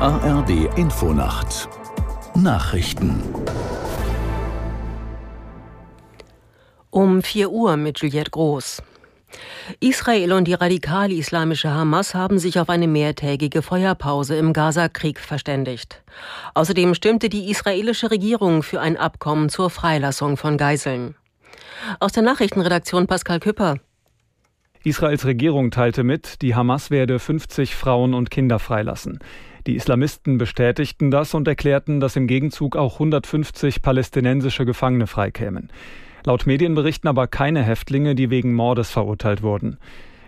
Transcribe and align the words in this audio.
ARD 0.00 0.78
Infonacht 0.78 1.68
Nachrichten 2.36 3.20
Um 6.90 7.20
4 7.20 7.50
Uhr 7.50 7.76
mit 7.76 7.98
Juliette 7.98 8.30
Groß. 8.30 8.80
Israel 9.80 10.34
und 10.34 10.44
die 10.44 10.54
radikal-islamische 10.54 11.70
Hamas 11.70 12.14
haben 12.14 12.38
sich 12.38 12.60
auf 12.60 12.68
eine 12.70 12.86
mehrtägige 12.86 13.60
Feuerpause 13.60 14.36
im 14.36 14.52
Gaza-Krieg 14.52 15.18
verständigt. 15.18 16.00
Außerdem 16.54 16.94
stimmte 16.94 17.28
die 17.28 17.50
israelische 17.50 18.12
Regierung 18.12 18.62
für 18.62 18.80
ein 18.80 18.96
Abkommen 18.96 19.48
zur 19.48 19.68
Freilassung 19.68 20.36
von 20.36 20.58
Geiseln. 20.58 21.16
Aus 21.98 22.12
der 22.12 22.22
Nachrichtenredaktion 22.22 23.08
Pascal 23.08 23.40
Küpper. 23.40 23.80
Israels 24.84 25.24
Regierung 25.24 25.70
teilte 25.70 26.04
mit, 26.04 26.42
die 26.42 26.54
Hamas 26.54 26.90
werde 26.90 27.18
50 27.18 27.74
Frauen 27.74 28.14
und 28.14 28.30
Kinder 28.30 28.58
freilassen. 28.58 29.18
Die 29.66 29.76
Islamisten 29.76 30.38
bestätigten 30.38 31.10
das 31.10 31.34
und 31.34 31.48
erklärten, 31.48 32.00
dass 32.00 32.16
im 32.16 32.26
Gegenzug 32.26 32.76
auch 32.76 32.94
150 32.94 33.82
palästinensische 33.82 34.64
Gefangene 34.64 35.06
freikämen. 35.06 35.70
Laut 36.24 36.46
Medienberichten 36.46 37.08
aber 37.08 37.26
keine 37.26 37.62
Häftlinge, 37.62 38.14
die 38.14 38.30
wegen 38.30 38.54
Mordes 38.54 38.90
verurteilt 38.90 39.42
wurden. 39.42 39.78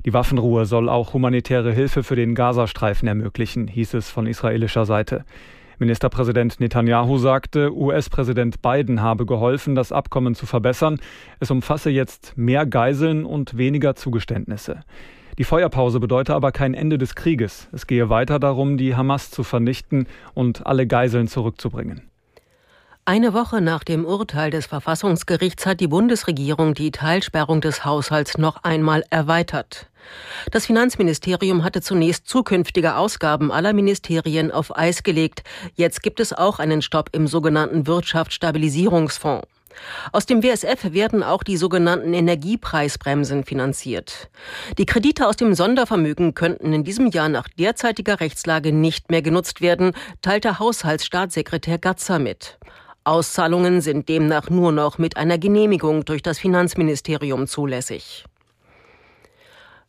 Die 0.05 0.13
Waffenruhe 0.13 0.65
soll 0.67 0.89
auch 0.89 1.13
humanitäre 1.13 1.73
Hilfe 1.73 2.03
für 2.03 2.17
den 2.17 2.35
Gazastreifen 2.35 3.07
ermöglichen, 3.07 3.69
hieß 3.69 3.95
es 3.95 4.11
von 4.11 4.27
israelischer 4.27 4.87
Seite. 4.87 5.25
Ministerpräsident 5.81 6.61
Netanyahu 6.61 7.17
sagte, 7.17 7.75
US-Präsident 7.75 8.61
Biden 8.61 9.01
habe 9.01 9.25
geholfen, 9.25 9.75
das 9.75 9.93
Abkommen 9.93 10.35
zu 10.35 10.45
verbessern. 10.45 11.01
Es 11.41 11.51
umfasse 11.51 11.89
jetzt 11.89 12.35
mehr 12.37 12.67
Geiseln 12.67 13.25
und 13.25 13.57
weniger 13.57 13.95
Zugeständnisse. 13.95 14.81
Die 15.39 15.45
Feuerpause 15.45 15.99
bedeute 15.99 16.35
aber 16.35 16.53
kein 16.53 16.75
Ende 16.75 16.99
des 16.99 17.15
Krieges. 17.15 17.69
Es 17.73 17.87
gehe 17.87 18.11
weiter 18.11 18.39
darum, 18.39 18.77
die 18.77 18.95
Hamas 18.95 19.31
zu 19.31 19.43
vernichten 19.43 20.07
und 20.35 20.67
alle 20.67 20.87
Geiseln 20.87 21.29
zurückzubringen. 21.29 22.10
Eine 23.11 23.35
Woche 23.35 23.61
nach 23.61 23.83
dem 23.83 24.05
Urteil 24.05 24.53
des 24.53 24.67
Verfassungsgerichts 24.67 25.67
hat 25.67 25.81
die 25.81 25.89
Bundesregierung 25.89 26.75
die 26.75 26.93
Teilsperrung 26.93 27.61
des 27.61 27.85
Haushalts 27.85 28.39
noch 28.39 28.63
einmal 28.63 29.03
erweitert. 29.11 29.89
Das 30.53 30.67
Finanzministerium 30.67 31.65
hatte 31.65 31.81
zunächst 31.81 32.29
zukünftige 32.29 32.95
Ausgaben 32.95 33.51
aller 33.51 33.73
Ministerien 33.73 34.53
auf 34.53 34.79
Eis 34.79 35.03
gelegt. 35.03 35.43
Jetzt 35.75 36.05
gibt 36.05 36.21
es 36.21 36.33
auch 36.33 36.61
einen 36.61 36.83
Stopp 36.83 37.09
im 37.11 37.27
sogenannten 37.27 37.89
Wirtschaftsstabilisierungsfonds. 37.89 39.45
Aus 40.13 40.27
dem 40.27 40.45
WSF 40.45 40.93
werden 40.93 41.25
auch 41.25 41.43
die 41.43 41.57
sogenannten 41.57 42.15
Energiepreisbremsen 42.15 43.43
finanziert. 43.43 44.31
Die 44.79 44.87
Kredite 44.87 45.27
aus 45.27 45.37
dem 45.37 45.55
Sondervermögen 45.55 46.35
könnten 46.35 46.73
in 46.73 46.85
diesem 46.85 47.09
Jahr 47.09 47.29
nach 47.29 47.49
derzeitiger 47.49 48.21
Rechtslage 48.21 48.73
nicht 48.73 49.11
mehr 49.11 49.23
genutzt 49.23 49.61
werden, 49.61 49.95
teilte 50.23 50.61
Haushaltsstaatssekretär 50.61 51.79
Gatzer 51.79 52.21
mit. 52.21 52.57
Auszahlungen 53.11 53.81
sind 53.81 54.09
demnach 54.09 54.51
nur 54.51 54.71
noch 54.71 54.97
mit 54.97 55.17
einer 55.17 55.37
Genehmigung 55.37 56.05
durch 56.05 56.23
das 56.23 56.39
Finanzministerium 56.39 57.49
zulässig. 57.49 58.25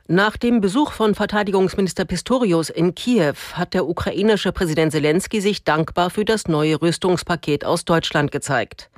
Nach 0.08 0.38
dem 0.38 0.60
Besuch 0.60 0.92
von 0.92 1.14
Verteidigungsminister 1.14 2.06
Pistorius 2.06 2.72
in 2.72 2.96
Kiew 2.96 3.36
hat 3.54 3.76
der 3.76 3.88
ukrainische 3.88 4.52
Präsident 4.52 4.92
Zelensky 4.92 5.40
sich 5.40 5.64
dankbar 5.64 6.10
für 6.10 6.26
das 6.26 6.48
neue 6.48 6.82
Rüstungspaket 6.82 7.64
aus 7.64 7.86
Deutschland 7.86 8.32
gezeigt. 8.32 8.90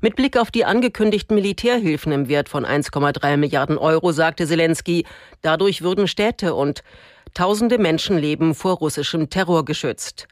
Mit 0.00 0.16
Blick 0.16 0.36
auf 0.36 0.50
die 0.50 0.64
angekündigten 0.64 1.36
Militärhilfen 1.36 2.10
im 2.10 2.28
Wert 2.28 2.48
von 2.48 2.66
1,3 2.66 3.36
Milliarden 3.36 3.78
Euro 3.78 4.10
sagte 4.10 4.48
Zelensky, 4.48 5.06
dadurch 5.42 5.80
würden 5.80 6.08
Städte 6.08 6.54
und 6.56 6.82
tausende 7.34 7.78
Menschenleben 7.78 8.56
vor 8.56 8.78
russischem 8.78 9.30
Terror 9.30 9.64
geschützt. 9.64 10.26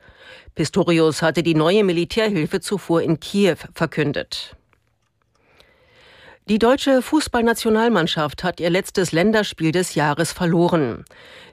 Pistorius 0.54 1.22
hatte 1.22 1.42
die 1.42 1.54
neue 1.54 1.84
Militärhilfe 1.84 2.60
zuvor 2.60 3.02
in 3.02 3.20
Kiew 3.20 3.56
verkündet. 3.74 4.56
Die 6.48 6.58
deutsche 6.58 7.02
Fußballnationalmannschaft 7.02 8.42
hat 8.42 8.58
ihr 8.58 8.70
letztes 8.70 9.12
Länderspiel 9.12 9.70
des 9.70 9.94
Jahres 9.94 10.32
verloren. 10.32 11.04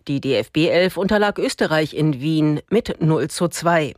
Die 0.07 0.21
DFB 0.21 0.69
11 0.69 0.95
unterlag 0.95 1.37
Österreich 1.37 1.93
in 1.93 2.21
Wien 2.21 2.61
mit 2.69 3.01
0 3.01 3.29
zu 3.29 3.49
2. 3.49 3.93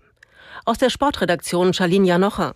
Aus 0.65 0.79
der 0.79 0.89
Sportredaktion 0.89 1.73
Charlene 1.73 2.07
Janocher. 2.07 2.55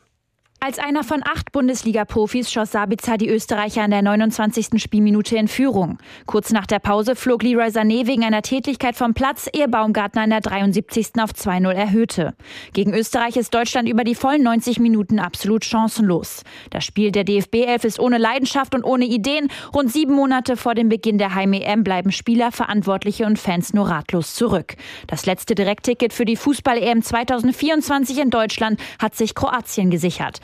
Als 0.63 0.77
einer 0.77 1.03
von 1.03 1.23
acht 1.23 1.51
Bundesliga-Profis 1.53 2.51
schoss 2.51 2.73
Sabitzer 2.73 3.17
die 3.17 3.29
Österreicher 3.29 3.83
in 3.83 3.89
der 3.89 4.03
29. 4.03 4.79
Spielminute 4.79 5.35
in 5.35 5.47
Führung. 5.47 5.97
Kurz 6.27 6.51
nach 6.51 6.67
der 6.67 6.77
Pause 6.77 7.15
flog 7.15 7.41
Leroy 7.41 7.69
Sané 7.69 8.05
wegen 8.05 8.23
einer 8.23 8.43
Tätigkeit 8.43 8.95
vom 8.95 9.15
Platz, 9.15 9.49
ehe 9.51 9.67
Baumgartner 9.67 10.23
in 10.23 10.29
der 10.29 10.41
73. 10.41 11.13
auf 11.19 11.31
2-0 11.31 11.71
erhöhte. 11.71 12.35
Gegen 12.73 12.93
Österreich 12.93 13.37
ist 13.37 13.55
Deutschland 13.55 13.89
über 13.89 14.03
die 14.03 14.13
vollen 14.13 14.43
90 14.43 14.79
Minuten 14.79 15.17
absolut 15.17 15.65
chancenlos. 15.65 16.43
Das 16.69 16.85
Spiel 16.85 17.11
der 17.11 17.23
DFB 17.23 17.65
11 17.65 17.83
ist 17.85 17.99
ohne 17.99 18.19
Leidenschaft 18.19 18.75
und 18.75 18.83
ohne 18.83 19.05
Ideen. 19.05 19.47
Rund 19.73 19.91
sieben 19.91 20.13
Monate 20.13 20.57
vor 20.57 20.75
dem 20.75 20.89
Beginn 20.89 21.17
der 21.17 21.33
Heim-EM 21.33 21.83
bleiben 21.83 22.11
Spieler, 22.11 22.51
Verantwortliche 22.51 23.25
und 23.25 23.39
Fans 23.39 23.73
nur 23.73 23.89
ratlos 23.89 24.35
zurück. 24.35 24.75
Das 25.07 25.25
letzte 25.25 25.55
Direktticket 25.55 26.13
für 26.13 26.25
die 26.25 26.35
Fußball-EM 26.35 27.01
2024 27.01 28.19
in 28.19 28.29
Deutschland 28.29 28.79
hat 28.99 29.15
sich 29.15 29.33
Kroatien 29.33 29.89
gesichert. 29.89 30.39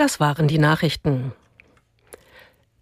Das 0.00 0.18
waren 0.18 0.48
die 0.48 0.56
Nachrichten. 0.56 1.32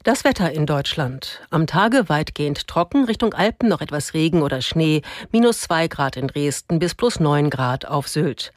Das 0.05 0.23
Wetter 0.23 0.53
in 0.53 0.67
Deutschland. 0.67 1.41
Am 1.51 1.67
Tage 1.67 2.09
weitgehend 2.09 2.69
trocken, 2.69 3.07
Richtung 3.07 3.35
Alpen 3.35 3.69
noch 3.69 3.81
etwas 3.81 4.15
Regen 4.15 4.41
oder 4.41 4.61
Schnee, 4.61 5.03
minus 5.33 5.63
zwei 5.63 5.89
Grad 5.89 6.17
in 6.17 6.29
Dresden 6.29 6.79
bis 6.79 6.95
plus 6.95 7.19
neun 7.19 7.51
Grad 7.51 7.87
auf 7.87 8.07
Sylt. 8.07 8.53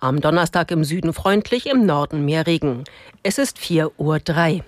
Am 0.00 0.22
Donnerstag 0.22 0.70
im 0.70 0.82
Süden 0.82 1.12
freundlich, 1.12 1.66
im 1.66 1.84
Norden 1.84 2.24
mehr 2.24 2.46
Regen. 2.46 2.84
Es 3.22 3.36
ist 3.36 3.58
vier 3.58 3.92
Uhr. 4.00 4.18
drei. 4.18 4.64